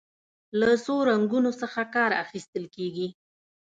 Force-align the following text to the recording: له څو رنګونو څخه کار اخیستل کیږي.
له 0.59 0.69
څو 0.85 0.95
رنګونو 1.09 1.51
څخه 1.61 1.81
کار 1.95 2.11
اخیستل 2.23 2.63
کیږي. 2.75 3.07